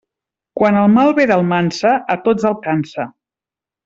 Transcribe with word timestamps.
Quan 0.59 0.77
el 0.83 0.87
mal 0.93 1.11
ve 1.19 1.25
d'Almansa, 1.31 1.91
a 2.17 2.19
tots 2.25 2.47
alcança. 2.53 3.07